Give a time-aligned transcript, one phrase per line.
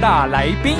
[0.00, 0.76] 大来宾，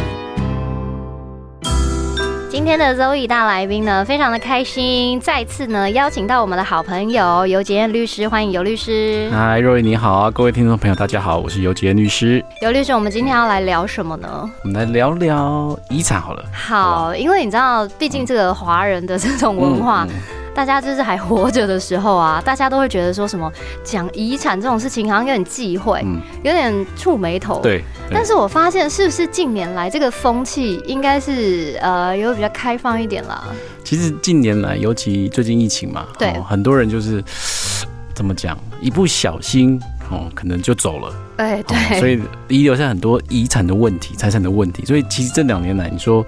[2.49, 9.29] 今天的 Zoe 大来宾呢，非常的开心，再次呢邀请到我们的好朋友尤杰燕律师，欢迎尤律师。
[9.33, 12.45] 嗨，若瑞你好啊，各位听众朋友，大家好，我是尤杰律师。
[12.63, 14.49] 尤律师，我们今天要来聊什么呢？
[14.63, 16.45] 我们来聊聊遗产好了。
[16.53, 20.05] 好，因为你知道，毕竟这个华人的这种文化。
[20.05, 23.49] 嗯嗯大家就是还活着的时候啊， 大家都会觉得说什么
[23.85, 27.61] 讲遗产这种事情好像有点忌讳，嗯有点触眉头。
[27.63, 27.81] 对，
[28.11, 33.45] 但是我发现是不是近年来这个风气应该是呃有比较开放一点啦？
[33.85, 37.23] 其实近年来，尤其最近疫情嘛，对哦很多人就是
[38.13, 39.81] 怎么讲，一不小心
[40.11, 41.15] 哦，可能就走了。
[41.37, 44.85] 哎，哦对，所以 遗留下很多遗产的问题、财产的问题。
[44.85, 46.27] 所以其实这两年来，你说，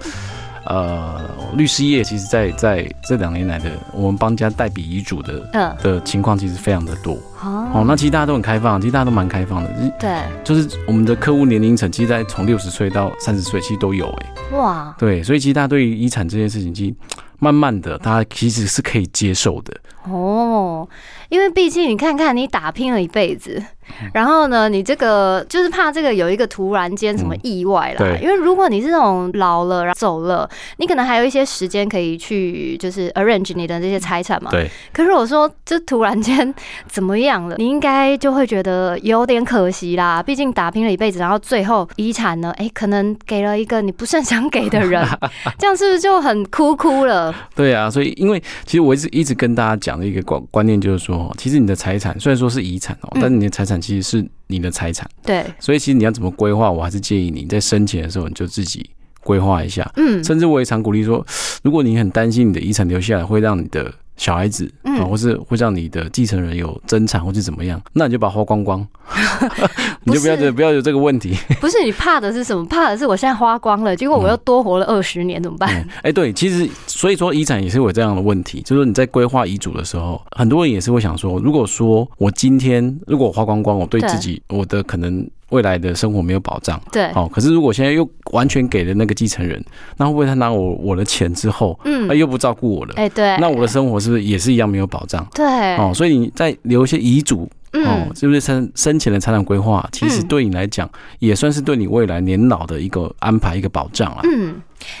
[0.71, 1.19] 呃，
[1.57, 7.15] 律师业其实在在这两年来的，我们帮家代笔遗嘱的嗯，的情况其实非常的多。
[7.43, 9.69] 哦，哦，那其实大家都很开放，其实大家都蛮开放的。
[9.99, 16.95] 对，就是我们的客户年龄层，其实在从六十岁到三十岁，其实都有哎、哇，对，所以其实大家对于遗产这件事情，其实
[17.41, 19.75] 慢慢的，大家其实是可以接受的。
[20.03, 20.87] 哦，
[21.29, 23.63] 因为毕竟你看看你打拼了一辈子，
[24.01, 27.97] 嗯然后呢，你这个就是怕这个有一个突然间什么意外啦。
[27.99, 34.49] 嗯对因为如果你是那种老了然后走了，你可能还有一些时间可以去就是 arrange 你的这些财产嘛。
[34.49, 36.51] 对，可是我说这突然间
[36.87, 40.23] 怎么样了，你应该就会觉得有点可惜啦。
[40.23, 45.07] 毕竟打拼了一辈子，然后最后遗产呢，哎，可能给了一个你不甚想给的人，
[45.59, 47.30] 这样是不是就很哭哭了？
[47.55, 53.21] 对啊，所以因为其实我一直一直跟大家讲的一个观观念就是说，其实你的财产虽然说是遗产哦，嗯。
[53.21, 58.89] 但是你的财产其实是你的财产，对，所以其实你要怎么规划，我还是建议你在生前的时候你就自己
[59.23, 59.89] 规划一下。
[59.95, 61.25] 嗯，甚至我也常鼓励说，
[61.63, 68.87] 如果你很担心你的遗产留下来会让你的小孩子啊、嗯或是会让你的继承人有争产或是怎么样，那你就把它花光光
[70.05, 71.35] 你就不要不是不要有这个问题。
[71.59, 72.65] 不是你怕的是什么？
[72.65, 75.69] 怕的是我现在花光了，结果我又多活了二十年，怎么办？
[75.75, 86.81] 嗯，哎、对，其实所以说遗产也是有这样的问题，就是说你在规划遗嘱的时候，很多人也是会想说，如果说我今天如果我花光光，我对对自己我的可能未来的生活没有保障。
[86.91, 89.63] 对，哦、可是如果现在又完全给了那个继承人，
[89.97, 92.93] 那会不会他拿我我的钱之后，嗯他，又不照顾我了？
[92.95, 95.25] 哎，对，那我的生活是不是也是一样没有保障？
[95.33, 95.45] 对，
[95.77, 104.21] 哦，所以你在留一些遗嘱，哦嗯，，是不是生生前的财产规划，其实嗯对你来讲，也算是对你未来年老的一个安排，一个保障啊。
[104.23, 104.55] 嗯，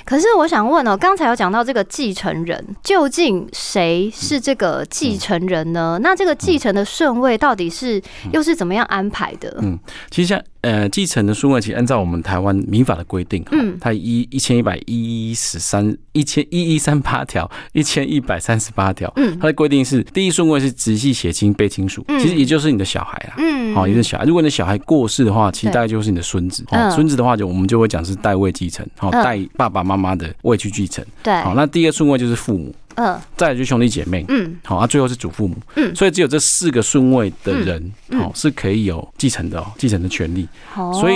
[0.05, 5.99] 可是我想问哦，刚才有讲到这个继承人，究竟谁是这个继承人呢？
[6.01, 9.57] 那这个继承的顺位到底是又是怎么样安排的？
[9.61, 9.77] 嗯
[10.09, 23.35] 其实像呃继承的顺位，其实按照我们台湾民法的规定，嗯嗯，它一一千一百一十三一千一一三八条，一千一百三十八条，嗯它的规定是第一顺位是直系血亲被亲属，嗯其实也就是你的小孩啦。
[23.37, 24.25] 嗯好，也是小孩。
[24.25, 26.63] 如果你的小孩过世的话，其实大概就是你的孙子。
[26.71, 31.03] 嗯哦，孙子的话就我们就会讲是代位继承，好，嗯代爸爸妈妈的位去继承。
[31.23, 33.19] 对，好，那第二顺位就是父母，嗯。
[33.35, 34.25] 再来就是兄弟姐妹。
[34.29, 34.55] 嗯。
[34.63, 35.95] 好，啊，最后是祖父母，嗯。
[35.95, 38.19] 所以只有这四个顺位的人，嗯。
[38.19, 40.47] 好、是可以有继承的哦，继承的权利。
[40.75, 41.15] 哦，所以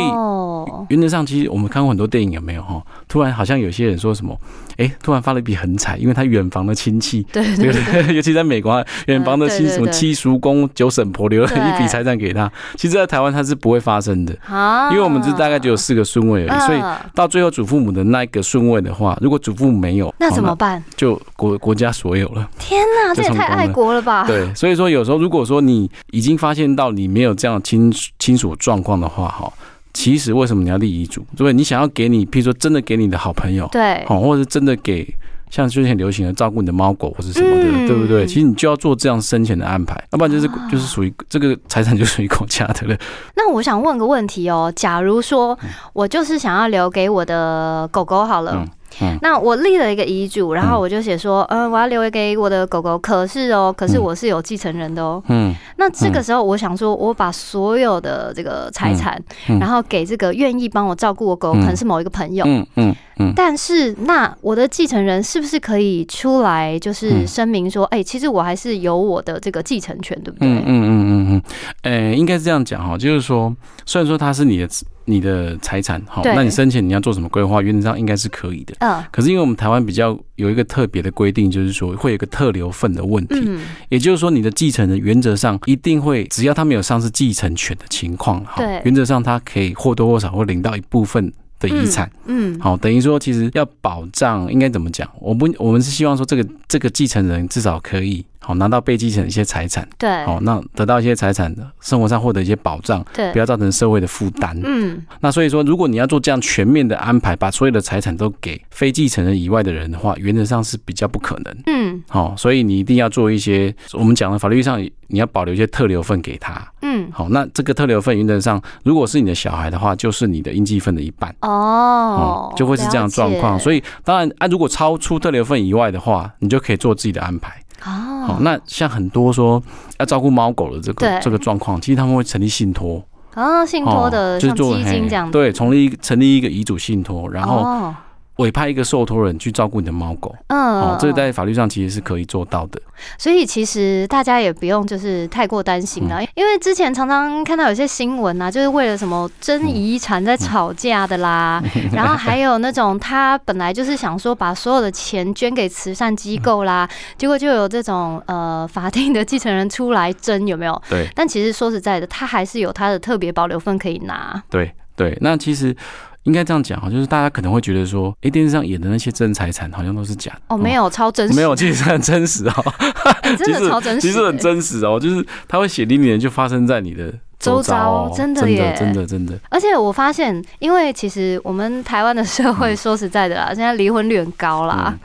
[0.90, 2.62] 原则上，其实我们看过很多电影，有没有？
[2.62, 2.82] 哈？
[3.08, 4.38] 突然好像有些人说什么，
[4.78, 8.16] 哎、突然发了一笔横财，因为他远房的亲戚，对对对？
[8.16, 20.84] 尤其在美国啊，远房的亲什么七叔公、九婶婆留了一笔财产给他，其实，在台湾他是不会发生的，啊因为我们这大概只有四个顺位而已，所以嗯到最后祖父母的那一个顺位的话，如果祖父母没有，那怎么办？
[20.98, 22.48] 就国国家所有了。
[22.60, 24.24] 天哪，这也太爱国了吧！
[24.28, 29.52] 对，所以说有时候如果说你已经发现到你没有这样亲亲属状况的话，哈，
[29.92, 31.26] 其实为什么你要立遗嘱？
[31.36, 35.12] 对，你想要给你，譬如说真的给你的好朋友，对好，或者是真的给
[35.50, 38.28] 像最近很流行的照顾你的猫狗或者什么的，嗯对不对？
[38.28, 42.96] 其实你就要做这样生前的安排，要不然就是、啊就是属于这个财产就属于国家的了。
[43.36, 45.58] 那我想问个问题哦，假如说
[45.94, 48.54] 我就是想要留给我的狗狗好了。
[48.56, 48.70] 嗯
[49.02, 49.18] 嗯。
[49.22, 52.98] 那我立了一个遗嘱，然后我就写说，嗯、我要留给我的狗狗。
[52.98, 55.22] 可是哦，可是嗯我是有继承人的哦。
[55.28, 55.54] 嗯。
[55.78, 59.22] 那这个时候，我想说，我把所有的这个财产，
[59.60, 62.46] 然后给这个愿意帮我照顾我狗，嗯可能是某一个朋友。
[62.48, 62.66] 嗯。
[62.76, 62.96] 嗯。
[63.18, 67.28] 嗯，但是，那我的继承人是不是可以出来，就是嗯。
[67.28, 70.48] 声明说，哎、其实我还是有我的这个继承权，对不对？
[70.50, 71.42] 嗯嗯嗯嗯嗯，
[71.84, 73.56] 呃，应该是这样讲哈，就是说，
[73.86, 74.68] 虽然说他是你的
[75.06, 78.76] 你的财产，好，那你生前你要做什么规划，原则上应该是可以的。
[78.80, 92.12] 嗯可是因为我们台湾比较有一个特别的规定，就是说会有一个特留份的问题，嗯，也就是说你的继承人原则上一定会，只要他没有丧失继承权的情况，哈对原则上他可以或多或少会领到一部分的遗产。
[92.26, 95.10] 嗯，好，等于说其实要保障，应该怎么讲？
[95.20, 104.56] 我不，我们是希望说这个这个继承人至少可以好拿到被继承的一些财产，对，好，那得到一些财产的生活上获得一些保障，对不，要造成社会的负担。
[104.64, 111.58] 嗯，那所以说，如果你要做这样全面的安排，把所有的财产都给非继承人以外的人的话，原则上是比较不可能。
[111.66, 116.64] 嗯，好、所以你一定要做一些我们讲的法律上，你要保留一些特留份给他。
[116.84, 121.36] 嗯，好，那这个特留份原则上，如果是你的小孩的话，就是你的应继份的一半。
[121.42, 123.60] 哦，就会是这样状况。
[123.60, 127.60] 所以，以当然啊，如果超出特留份以外的话，你就可以做自己的安排。
[127.86, 129.62] 好、哦，那像很多说
[130.00, 133.00] 要照顾猫狗的这个这个状况，其实他们会成立信托，
[133.36, 137.96] 哦，信托的像就是做基金这样，对，成立一个成立一个遗嘱信托，然后哦，
[138.38, 140.36] 委派一个受托人去照顾你的猫狗。
[140.48, 142.80] 嗯哦，这个在法律上其实是可以做到的。
[143.18, 160.82] 所以其实大家也不用就是太过担心嗯了，因为之前常常看到有些新闻啊，就是为了什么争遗产在吵架的啦，嗯然后还有那种他本来就是想说把所有的钱捐给慈善机构啦，结果就有这种呃法定的继承人出来争，有没有？
[160.90, 164.42] 对但其实说实在的，他还是有他的特别保留份可以拿。
[164.50, 165.76] 对对，那其实。
[166.26, 172.74] 应该这样讲哈，就是大家可能会觉得说，诶，电视上演的那些真财产好像都是假的哦，没有超真实，没有，其实很真实哦。
[173.22, 184.90] 哎真的超真实，其实很真实哦，就是他会血淋淋的就发生在你的周遭真的真耶的真的真的，而且我发现，因为其实我们台湾的社会，说实在的啦，现在离婚率很高啦。
[184.92, 185.00] 嗯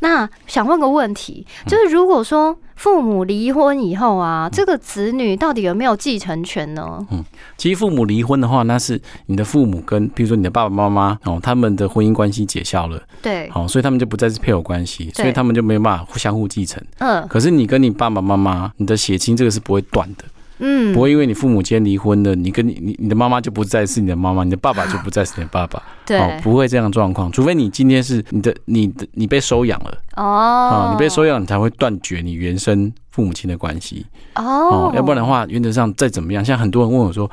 [0.00, 7.04] 那想问个问题，就是如果说父母离婚以后嗯啊，这个子女到底有没有继承权呢？
[7.10, 7.24] 嗯
[7.56, 16.82] 其实父母离婚的话，那是你的父母跟，比如说你的爸爸妈妈哦，他们的婚姻关系解消了，对，好、所以他们就不再是配偶关系，所以他们就没有办法互相互继承。
[16.98, 17.26] 嗯。
[17.28, 20.24] 可是你跟你爸爸妈妈，你的血亲这个是不会断的，
[20.58, 34.06] 嗯，不会因为你父母间离婚了，你跟你你你的妈妈就不再是你的妈妈，你的爸爸就不再是你的爸爸，对哦，不会这样的状况，除非你今天是你的你的你被收养了哦啊、哦，你被收养，你才会断绝你原生父母亲的关系。
[34.34, 37.30] 哦哦，，要不然的话，原则上再怎么样，像很多人问我说，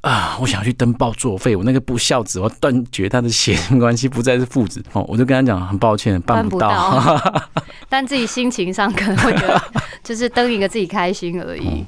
[0.00, 4.82] 啊，我想要去登报作废，我那个不孝子，我要断绝他的血缘关系，不再是父子。
[4.94, 7.20] 哦，我就跟他讲，很抱歉，办不到。
[7.88, 9.62] 但自己心情上可能会觉得，
[10.02, 11.84] 就是登一个自己开心而已。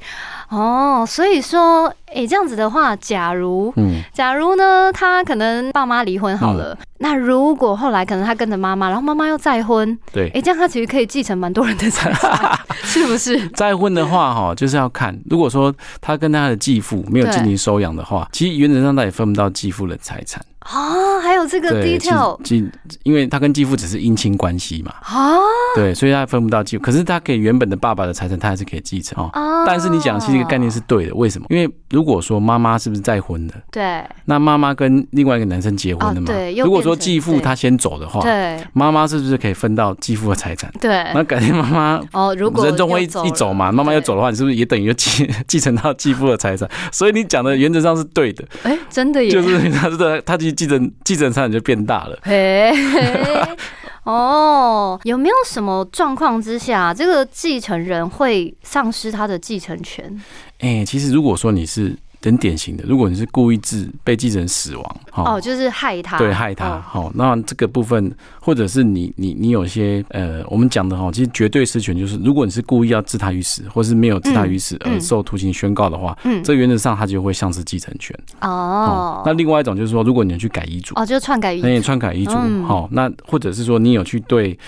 [0.49, 10.41] 哦，所以说，诶，这样子的话，假如嗯，假如呢，他可能爸妈离婚好了，那如果后来可能他跟着妈妈，然后妈妈又再婚，对哎、。
[10.41, 13.49] 这样他其实可以继承蛮多人的财产， 是不是？
[13.49, 20.41] 再婚的话，哈，就是要看，如果说他跟他的继父没有进行收养的话，其实原则上他也分不到继父的财产。
[20.75, 22.69] 哦，还有这个 detail 继，
[23.05, 25.39] 因为他跟继父只是姻亲关系嘛，啊
[25.77, 26.83] 对，所以他分不到继父。
[26.83, 29.31] 可是他可以原本的爸爸的财产，他还是可以继承哦。
[29.33, 31.47] 哦但是你讲其实这个概念是对的，为什么？
[31.51, 34.05] 因为如果说妈妈是不是再婚的，对。
[34.27, 36.27] 那妈妈跟另外一个男生结婚了嘛？
[36.29, 38.59] 哦对如果说继父他先走的话，对。
[38.75, 40.71] 妈妈是不是可以分到继父的财产？
[40.79, 40.91] 对。
[41.15, 46.69] 那改天妈妈哦，如果人终会一一走嘛，妈妈要走的话，你是不是也等于继 继承到继父的财产？
[46.93, 52.19] 所以你讲的原则上是对的，哎、真的耶，就是 他的他其实继承继承财产就变大了。
[52.25, 53.57] 嘿，嘿
[54.07, 60.23] 哦，有没有什么状况之下，这个继承人会丧失他的继承权？
[60.61, 66.67] 哎、其实如果说你是很典型的，如果你是故意致被继承人死亡，哦，就是害他，对，害他。
[66.67, 78.19] 哦好、那这个部分，或者是你你你有些呃，我们讲的哈，其实绝对失权就是，如果你是故意要致他于死，或是没有致他于死嗯而受徒刑宣告的话，嗯，这原则上他就会丧失继承权。
[78.41, 82.33] 哦，那另外一种就是说，如果你有去改遗嘱，哦，就是篡改遗那你嘱，篡改遗嘱，
[82.65, 84.59] 好、嗯那或者是说你有去对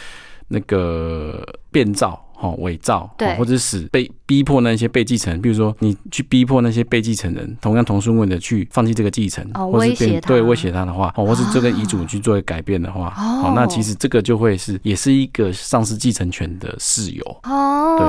[0.46, 2.24] 那个变造。
[2.40, 3.28] 哦，伪造，对。
[3.28, 10.28] 哦或者使被逼迫那些被继承人，比如说你去逼迫那些被继承人，同样同顺位的去放弃这个继承，哦或是威胁他。
[10.28, 17.24] 对威胁他的话，哦，或是这个遗嘱去做改变的话，哦哦，那其实这个就会是也是一个丧失继承权的事由。
[17.44, 18.06] 哦，对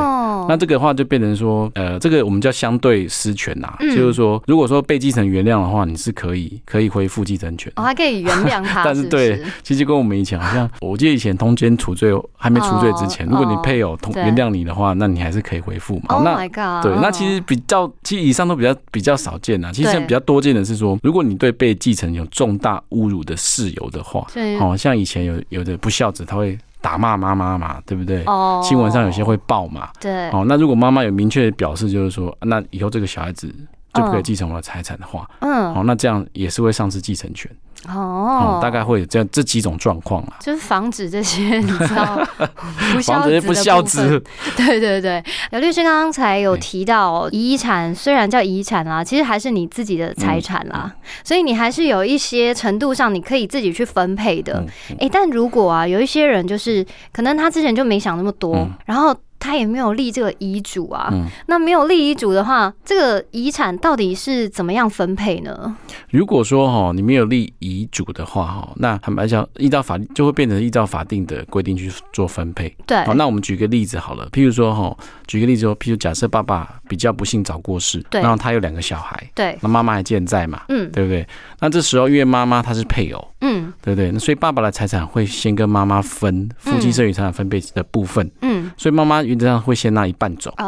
[0.49, 3.95] 那这个的话就变成说，呃，这个我们叫相对失权呐、嗯。
[3.95, 7.71] 就是说，如果说被继承原谅的话，你是可以可以恢复继承权。
[7.75, 16.15] 哦，还可以原谅他， 但是不对其实跟我们以前好像，我记得以前通奸除罪还没除罪之前，哦如果你配偶同对原谅你的话，那你还是可以回复嘛。
[16.15, 19.71] ，Oh 那 my god，对，那其实比较，其实以上都比较比较少见啊。
[19.71, 24.25] 其实对比较多见的是说，如果你对被继承有重大侮辱的事由的话，
[24.59, 28.23] 哦，像以前有有的不孝子他会打骂妈妈嘛，对不对？
[28.25, 29.89] 哦，新闻上有些会报嘛。
[29.99, 33.47] 对，哦，那如果妈妈有明确的表示，就是说，啊那以后这个小孩子
[33.93, 37.49] 就不可以嗯继承我的财产的话，哦，嗯，那这样也是会丧失继承权。
[37.87, 38.59] 哦。
[38.59, 40.37] 哦，，大概会有这样这几种状况啊。
[40.39, 42.21] 就是防止这些你知道
[42.93, 44.23] 不孝子的防止不孝子，
[44.57, 50.93] 对对对，刘律师刚刚才有提到哦，遗产虽然叫遗产啦，其实还是你自己的财产啦，
[51.23, 54.63] 所以你还是有一些程度上你可以自己去分配的。
[54.89, 54.97] 嗯。
[54.99, 58.71] 诶，但如果啊，有一些人就是可能他之前就没想那么多，嗯。
[58.85, 59.15] 然后。
[59.39, 61.25] 他也没有立这个遗嘱啊，嗯。
[61.47, 65.75] 那没有立遗嘱的话，这个遗产到底是怎么样分配呢？
[66.09, 72.75] 如果说哈你没有立遗嘱的话哈，那坦白讲，依照法就会变成依照法定的规定去做分配。
[72.85, 74.95] 对，好，那我们举个例子好了，譬如说哈，
[75.27, 78.21] 举个例子说，譬如假设爸爸比较不幸早过世，对。
[78.21, 80.89] 然后他有两个小孩，对，那妈妈还健在嘛，嗯。
[80.91, 81.25] 对不对？
[81.59, 83.71] 那这时候因为妈妈她是配偶，嗯。
[83.81, 84.11] 对不对？
[84.11, 88.48] 那所以爸爸的财产会先跟妈妈分夫妻剩余财产分配的部分，嗯，
[88.79, 90.51] 所以妈妈原则上会先拿一半走。
[90.57, 90.65] 哦。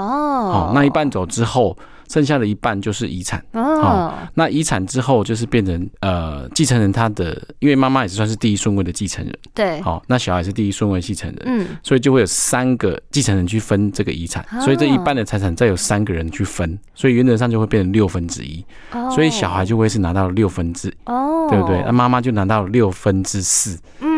[0.51, 1.77] 哦，，那一半走之后，
[2.09, 3.41] 剩下的一半就是遗产。
[3.53, 14.59] 哦，那遗产之后就是变成呃继承人他的，因为妈妈也是算是第一顺位的继承人，对，好、那小孩是第一顺位继承人，嗯，所以就会有三个继承人去分这个遗产，啊。
[14.59, 18.65] 所以这一半的财产再有三个人去分，所以原则上就会变成六分之一，
[19.15, 21.81] 所以小孩就会是拿到六分之，哦，对不对？
[21.85, 24.10] 那妈妈就拿到六分之四，嗯，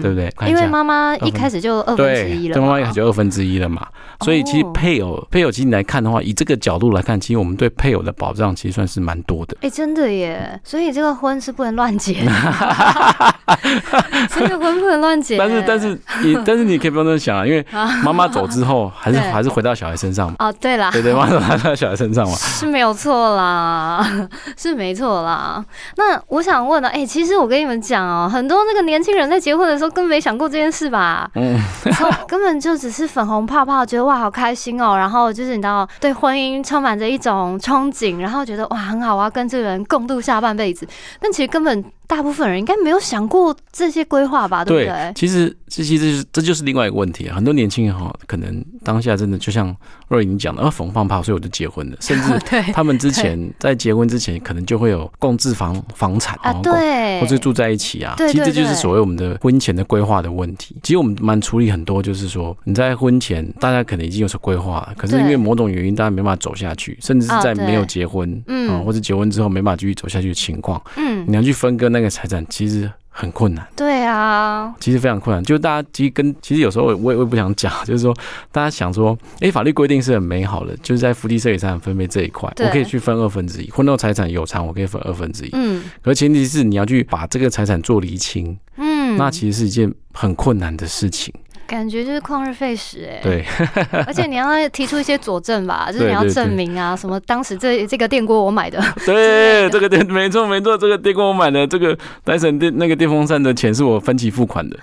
[0.00, 0.32] 对不对？
[0.48, 3.86] 因为妈妈一开始就二分之，一了，对妈妈一开始就二分之一了嘛，
[4.20, 9.56] 所以其实哦配偶配偶其实你来看的话，以这个角度来看，其实我们对配偶的保障其实算是蛮多的。
[9.62, 10.60] 哎、真的耶！
[10.64, 12.30] 所以这个婚是不能乱结的，
[14.28, 15.36] 这个婚不能乱结。
[15.38, 17.64] 但是但是你但是你可以不用这么想啊，因为
[18.04, 22.34] 妈妈走之后，还是还是回到小孩身上嘛，哦，对啦，对对，妈妈回到小孩身上嘛。
[22.34, 25.64] 是没有错啦， 是没错啦。
[25.96, 31.30] 那我想问呢，哎、其实我跟你们讲哦、很多那个年轻人在结婚的时候根本没想过这件事吧？
[32.28, 40.86] 根本就只是粉红泡泡，觉得哇好开心哦、然后就是你知道对婚姻充满着一种憧憬，然后觉得哇很好，我要跟这个人共度下半辈子。
[41.20, 45.12] 但其实根本大部分人应该没有想过这些规划吧，对不对？
[45.14, 47.34] 其实这其实就是这就是另外一个问题啊。
[47.34, 49.74] 很多年轻人哈，可能当下真的就像
[50.08, 52.38] 若莹讲的，啊，粉红泡泡，所以我就结婚了， 甚至
[52.74, 60.76] 他们之前在结婚之前，可能就会有共置房房产啊，哦对，或者住在一起啊，对其实这就是所谓我们的婚前的规划的问题。
[60.82, 68.70] 其实我们蛮处理很多，就是说你在婚前大家可能已经有所规划了，可是因为某种原因，大家没办法走下去，甚至是在没有结婚嗯。
[68.70, 73.66] 啊，或者结婚之后没办法继续走下去的情况，嗯，你要去分割那个财产，其实很困难。
[73.76, 78.14] 对啊，其实非常困难，就大家其实跟其实有时候我也我也不想讲， 就是说
[78.50, 85.82] 大家想说，哎、法律规定是很美好的，就是在夫妻财产分配这一块，我可以去分二分之一，婚后财产有偿我可以分二分之一，嗯。
[86.02, 91.32] 可是前提是你要去把这个财产做厘清，嗯，那其实是一件很困难的事情。
[91.72, 93.44] 感觉就是旷日费时哎、对，
[94.06, 104.78] 而且你要提出一些佐证吧， 就是你要证明啊，什么当时这这个电锅我买的， 对，这个电没错没错，这个电锅我买的，这个戴森电那个电风扇的钱是我分期付款的，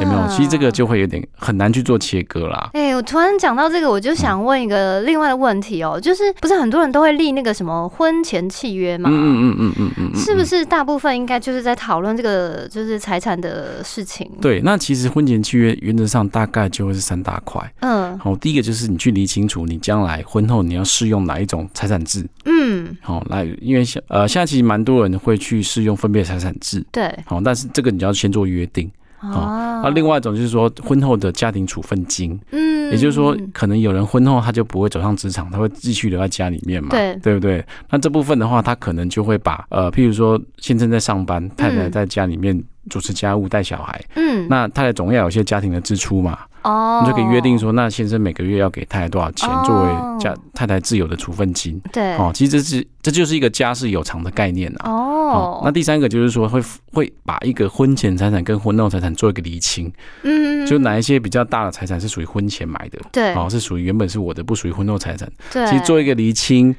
[0.00, 0.28] 有没有？
[0.28, 2.70] 其实这个就会有点很难去做切割啦。
[2.74, 9.10] 哎、我突然讲到这个，我就想问一个另外的问题哦、就是不是很多人都会立那个什么婚前契约嘛？
[9.10, 10.44] 嗯嗯嗯嗯，嗯是不？
[10.44, 17.72] 是大部分应该就是在讨论这个就是财产的事情？，对，那其实婚前契约原则上大概就会是三大块。
[17.78, 22.26] 嗯好，第一个就是你去理清楚你将来婚后你要适用哪一种财产制。
[22.44, 26.84] 嗯，好，来，因为现呃现在其实蛮多人会去适用分别财产制。
[26.90, 28.90] 对，好，但是这个你要先做约定。
[29.20, 37.14] 哦，那另外一种就是说婚后的家庭处分金，嗯也就是说，可能有人婚后他就不会走上职场，他会继续留在家里面嘛，对。
[37.16, 37.64] 对不对？
[37.90, 41.90] 那这部分的话，他可能就会把呃，譬如说先生在上班，太太嗯。
[41.90, 49.62] 在家里面主持家务、带小孩，嗯，那太太总要有些家庭的支出嘛，哦，你就可以约定说，那先生每个月要给太太多少钱哦。
[49.64, 51.80] 作为家太太自有的处分金。
[51.92, 54.90] 对，哦，其实这是这就是一个家事有偿的概念啊。
[54.90, 59.92] 哦，那第三个就是说会会把一个婚前财产跟婚后财产做一个厘清，
[60.22, 63.34] 嗯，就哪一些比较大的财产是属于婚前买的，对。
[63.34, 65.30] 哦，是属于原本是我的，不属于婚后财产。
[65.52, 66.74] 对，其实做一个厘清，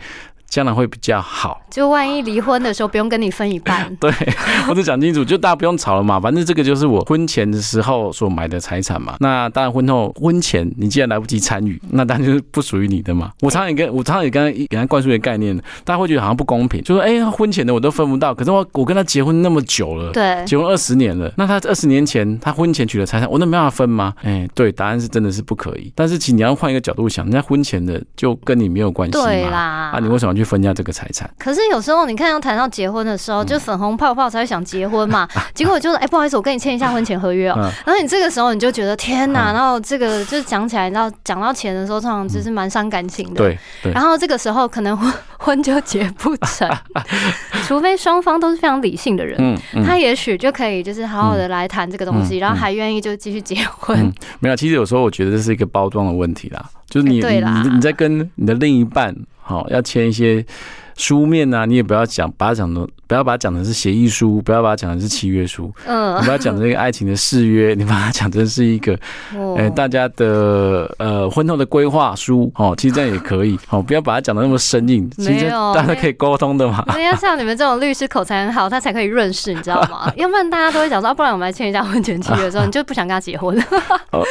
[0.56, 1.60] 将来会比较好。
[1.70, 4.10] 就万一离婚的时候不用跟你分一半， 对，
[4.70, 9.18] 我就讲清楚，就大家不用吵了嘛，反正这个就是我婚前的时候所买的财产嘛。
[9.20, 13.30] 那当然，婚后婚前你既然来不及参与，那当然就是不属于你的嘛。
[13.42, 20.14] 我常常也跟我常常也跟他给他灌输一个概念，大家会觉得好像不公平，就说哎，婚前的我都分不到，可是我我跟他结婚那么久了。
[20.14, 24.14] 对，结婚二十年了，那他二十年前他婚前取的财产，我那没办法分吗？
[24.24, 25.92] 哎，对，答案是真的是不可以。
[25.94, 29.18] 但是其实你要换一个角度想，人家婚前的就跟你没有关系
[29.52, 31.30] 啦，啊，你为什么去分掉这个财产。
[31.38, 37.64] 可是有时候你看要谈到结婚的时候，就粉红泡泡才会想结婚嘛， 结果就是哎、不好意思，我跟你签一下婚前合约哦、嗯。
[37.86, 39.54] 然后你这个时候你就觉得天哪，嗯。
[39.54, 43.36] 然后这个就是讲起来，然后讲到钱的时候，通常就是蛮伤感情的。。
[43.36, 43.92] 对对。
[43.92, 46.70] 然后这个时候可能婚婚就结不成，
[47.68, 49.84] 除非双方都是非常理性的人，嗯嗯。
[49.86, 53.98] 他也许就可以就是好好的来谈这个东西，嗯然后还愿意就继续结婚。
[53.98, 57.62] 嗯，没有，其实有时候我觉得这是一个包装的问题啦，就是你对啦。
[57.64, 59.16] 你你在跟你的另一半
[59.48, 60.44] 好、要签一些
[60.98, 68.94] 书面啊，你也不要讲把它讲的不要把它讲的是协议书，不要把它讲的是契约书，嗯你，不要讲这个爱情的誓约， 你把它讲成是一个
[69.36, 76.84] 哦呃大家的呃婚后的规划书哦，其实这样也可以 哦，不要把它讲的那么生硬，其实没有大家可以沟通的嘛。
[76.96, 80.12] 人家像你们这种律师口才很好，他才可以润饰，你知道吗？
[80.18, 83.58] 要不然大家都会讲说，啊不然我们来签一下婚前契约的时候，你就不想跟他结婚，
[84.12, 84.24] 哦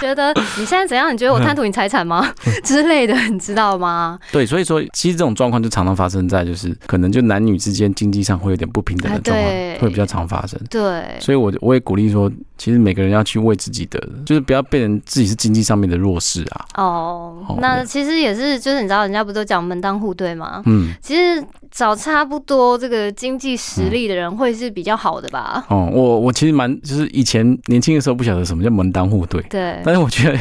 [0.00, 1.12] 觉得你现在怎样？
[1.12, 2.32] 你觉得我贪图你财产吗？
[2.64, 4.18] 之类的，你知道吗？
[4.32, 10.60] 对，所以说其实这种状况就常常发生在就是可能就男女之间经济上会有点不平等的哎状况，对会比较常发生。
[10.70, 16.66] 对，所以我我也鼓励说，其实每个人要去为自己的，就是不要被人自己是经济上面的弱势啊。
[16.76, 20.62] 哦哦，那其实也是，就是你知道，人家不都讲门当户对吗？
[20.66, 25.64] 嗯，其实找差不多这个经济实力的人会是比较好的吧？
[25.68, 29.42] 哦，我我其实蛮就是以前年轻的时候不晓得什么叫门当户对。
[29.48, 30.38] 对，但是我觉得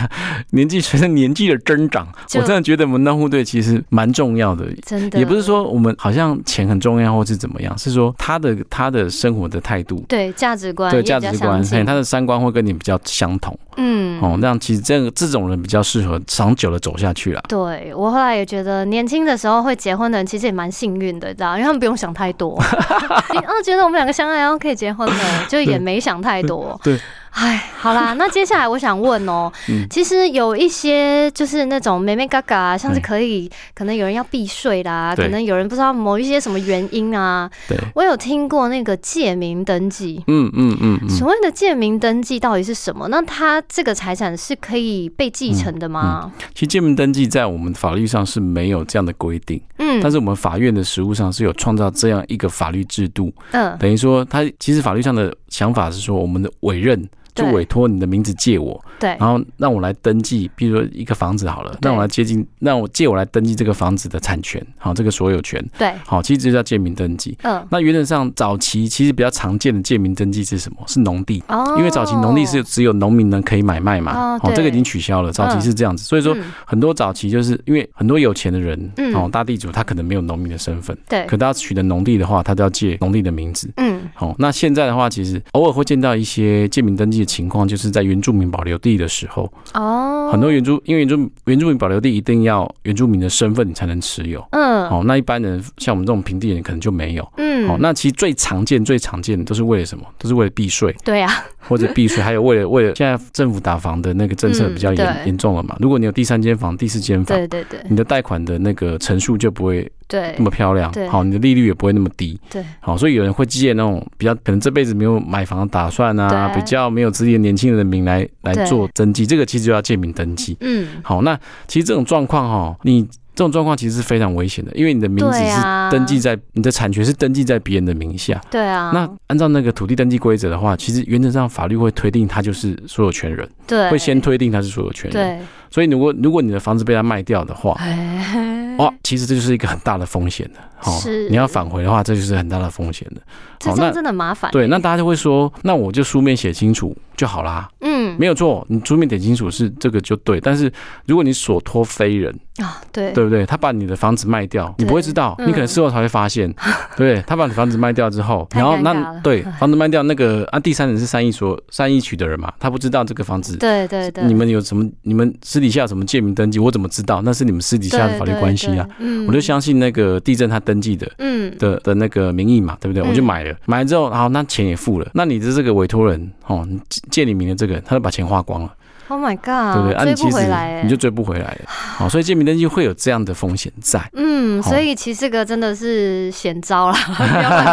[0.52, 4.66] 年纪随着年纪的增长，我真的觉得门当户对其实蛮重要的。
[4.86, 13.58] 真的也不是说我们好像钱很重要或是怎么样，是说他的他的生活的态度，对价值观对价值观，他的三观会跟你比较相同。
[13.78, 17.42] 嗯哦，那样其实这个这种人比较适合长久的走下去啦。
[17.50, 22.58] 对我后来也觉得，年轻的时候会结婚的人其实也蛮幸运的，你知道，因为他们不用想太多。
[23.34, 26.80] 你哦，觉得我们两个相爱，然后可以结婚了，就也没想太多。
[26.84, 27.00] 对，
[27.36, 37.50] 哎，好啦， 那接下来我想问哦、嗯其实有一些就是那种妹妹嘎嘎，像是嗯可以，可能有人要避税啦，对可能有人不知道某一些什么原因啊。
[37.68, 40.24] 对，我有听过那个借名登记。
[40.28, 41.10] 嗯嗯嗯嗯。
[41.10, 43.08] 所谓的借名登记到底是什么？
[43.10, 46.32] 那他这个财产是可以被继承的吗？
[46.54, 59.10] 其实借名登记在我们法律上是没有这样的规定，嗯但是我们法院的实务上是有创造这样一个法律制度，嗯，等于说，他其实法律上的想法是说，我们的委任就委托你的名字借我，对。
[59.20, 67.38] 然后让我来登记，比如说一个房子好了，让我来接近，让我借我来登记这个房子的产权，好，这个所有权，对，好，其实这叫借名登记。
[67.44, 70.78] 嗯，那原则上，早期其实比较常见的借名登记是什么？
[70.88, 71.44] 是农地。
[71.50, 71.76] 哦。
[71.78, 75.32] 因为早期农地是只有农民能可以买卖嘛，哦哦，这个已经取消了。
[75.32, 76.44] 早期是这样子，所以说嗯。
[76.66, 79.14] 很多早期就是因为很多有钱的人，嗯。
[79.14, 81.26] 哦，大地主他可能没有农民的身份，对。
[81.26, 83.70] 可，他取得农地的话，他都要借农地的名字。
[83.78, 94.46] 嗯，好，那现在的话，其实偶尔会见到一些借名登记的情况，就是在原住民保留地的时候，哦，很多原住因为原住原住民保留地一定要原住民的身份你才能持有。
[94.52, 97.28] 嗯哦，那一般人像我们这种平地人可能就没有。
[97.38, 100.06] 嗯，哦，那其实最常见、最常见的都是为了什么？
[100.20, 101.32] 都是为了避税对啊，
[101.68, 105.76] 或者避税，还有为了为了现在政府打房的那个政策比较严严重了嘛。
[105.80, 110.34] 如果你有第三间房、第四间房，对对对你的贷款的那个层数就不会对。
[110.38, 112.40] 那么漂亮，好，你的利率也不会那么低。
[112.50, 120.58] 对，好，所以有人会借那种比较可能这辈子没有买房的打算啊，比较没有资金的年轻人的名来来做登记，这个其实就要借名登记。
[120.62, 128.42] 嗯，好，那其实这种状况哈，你这种状况其实是非常危险的，因为你的名字是登记在、你的产权是登记在别人的名下。
[128.50, 133.90] 对啊，那按照那个土地登记规则的话，其实原则上法律会推定他就是所有权人，对。
[133.90, 135.40] 会先推定他是所有权人。
[135.40, 140.60] 对，所以如果如果你的房子被他卖掉的话，哎，哇，其实这就是一个很大的风险的。
[140.78, 143.22] 好是你要返回的话，这就是很大的风险的。
[143.64, 144.52] 好那真的麻烦欸。
[144.52, 150.40] 对，那大家就会说，那我就书面写清楚就好啦，嗯没有错，你书面点清楚是这个就对。
[150.40, 150.72] 但是
[151.06, 153.46] 如果你所托非人，啊，对对不对？
[153.46, 156.54] 他把你的房子卖掉，你不会知道，嗯你可能事后才会发现，
[156.96, 157.22] 对？
[157.28, 163.58] 他把你房子卖掉之后，然后那对房子卖掉，那个啊第三人是善意所善意取的人嘛，他不知道这个房子。
[163.58, 164.90] 对对对，你们有什么？
[165.02, 166.60] 你们私底下有什么借名登记？
[166.60, 167.22] 我怎么知道？
[167.24, 173.04] 那是你们私底下的法律关系啊。，嗯我就相信那个地震他登记的嗯的的那个名义嘛，对不对？
[173.04, 178.72] 嗯我就买了，买了之后，然后，那钱也付了，那你的这个委托人哦，借借你名的这个，他就把钱花光了，
[179.08, 180.84] ，Oh my 对不对？God，啊，你追不其实回来哎。
[180.84, 181.62] 你就追不回来了。
[181.68, 184.02] 好，所以借名登记会有这样的风险在。
[184.14, 187.66] 嗯，所以其实这个真的是险招啦， 不要乱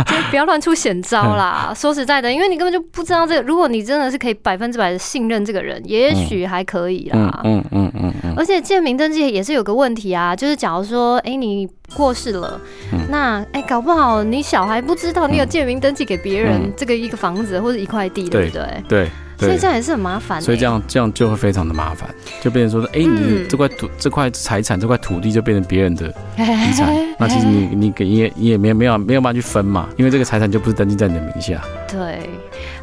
[0.00, 1.72] 出，就不要乱出险招啦。
[1.76, 7.40] 说实在的，因为你根本就不知道这个，如果你真的是可以百分之百的信任这个人，也许还可以嗯啦。
[7.44, 12.60] 嗯嗯嗯嗯，而且借名登记也是有个问题啊，就是假如说，哎、你过世了，
[12.92, 18.82] 嗯那哎、搞不好你小孩不知道你有借名登记给别人、嗯这个一个房子或者一块地，对不对？
[18.88, 19.10] 对。
[19.38, 19.48] 对。
[19.48, 20.44] 所以这样也是很麻烦欸。
[20.44, 22.08] 所以这样这样就会非常的麻烦，
[22.42, 23.46] 就变成说，哎、你嗯。
[23.48, 31.62] 这块土这块财产这块土地就变成别人的 遗产，哎那其实你你给你也你也没有没有没有办法去分嘛，因为这个财产就不是登记在你的名下。
[31.86, 32.28] 对，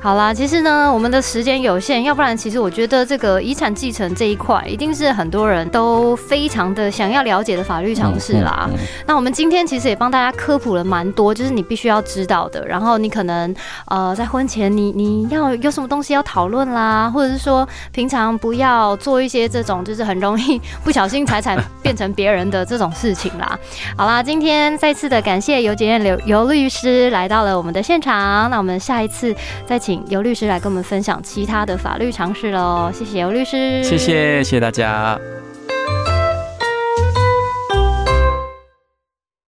[0.03, 8.65] 好啦，其实呢，我们的时间有限，要不然其实我觉得这个遗产继承这一块，一定是很多人都非常的想要了解的法律常识啦。
[8.67, 12.65] 嗯嗯嗯那我们今天其实也帮大家科普了蛮多，就是你必须要知道的。
[12.65, 13.53] 然后你可能
[13.85, 23.55] 呃在婚前你你要有什么东西要讨论啦，或者是说平常不要做一些这种就是很容易不小心财产变成别人的这种事情啦。
[23.95, 29.35] 好啦，今天再次的感谢尤检验刘尤律师来到了我们的现场，那我们下一次
[29.67, 32.89] 再请尤律师来跟我们分享其他的法律常识喽。
[32.93, 35.19] 谢谢尤律师，谢谢谢谢大家。